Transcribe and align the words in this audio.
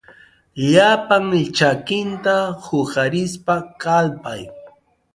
Llapan 0.71 1.27
chakinta 1.57 2.35
huqarispa 2.65 3.55
kallpay. 3.81 4.41